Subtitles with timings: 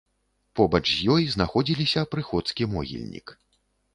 [0.59, 3.27] Побач з ёй знаходзіліся прыходскі могільнік.